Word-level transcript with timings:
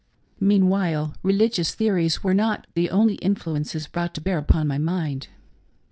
Meanwhile, 0.39 1.13
religious 1.21 1.75
theories 1.75 2.23
were 2.23 2.33
not 2.33 2.65
the 2.73 2.89
only 2.89 3.17
influences 3.17 3.85
brought 3.85 4.15
to 4.15 4.21
bear 4.21 4.39
upon 4.39 4.67
my 4.67 4.79
mind. 4.79 5.27